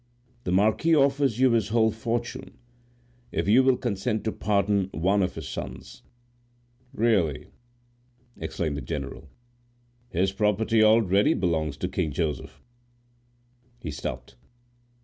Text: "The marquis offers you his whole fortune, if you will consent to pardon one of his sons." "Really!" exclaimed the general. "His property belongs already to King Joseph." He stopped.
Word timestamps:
"The 0.45 0.51
marquis 0.51 0.95
offers 0.95 1.39
you 1.39 1.51
his 1.51 1.67
whole 1.67 1.91
fortune, 1.91 2.57
if 3.31 3.47
you 3.47 3.61
will 3.61 3.77
consent 3.77 4.23
to 4.23 4.31
pardon 4.31 4.89
one 4.91 5.21
of 5.21 5.35
his 5.35 5.47
sons." 5.47 6.01
"Really!" 6.91 7.49
exclaimed 8.35 8.77
the 8.77 8.81
general. 8.81 9.29
"His 10.09 10.31
property 10.31 10.79
belongs 10.79 10.83
already 10.83 11.35
to 11.35 11.87
King 11.87 12.11
Joseph." 12.13 12.63
He 13.79 13.91
stopped. 13.91 14.37